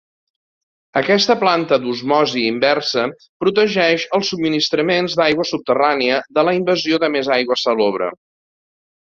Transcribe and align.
Aquesta 1.01 1.33
planta 1.41 1.77
d'osmosi 1.83 2.41
inversa 2.51 3.03
protegeix 3.43 4.07
els 4.19 4.31
subministraments 4.33 5.19
d'aigua 5.21 5.47
subterrània 5.51 6.19
de 6.39 6.47
la 6.49 6.57
invasió 6.61 7.03
de 7.05 7.13
més 7.19 7.31
aigua 7.39 7.61
salobre. 7.67 8.11